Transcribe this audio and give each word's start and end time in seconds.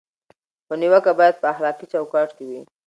خو 0.65 0.73
نیوکه 0.81 1.11
باید 1.19 1.35
په 1.41 1.47
اخلاقي 1.53 1.85
چوکاټ 1.93 2.29
کې 2.37 2.45
وي. 2.49 2.61